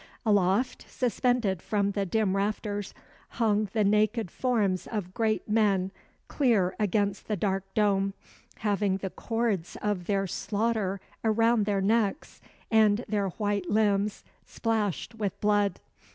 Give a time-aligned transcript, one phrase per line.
[0.25, 2.95] Aloft, suspended from the dim rafters,
[3.37, 5.91] hung the naked forms of great men
[6.27, 8.15] clear against the dark dome,
[8.55, 12.41] having the cords of their slaughter around their necks
[12.71, 15.79] and their white limbs splashed with blood.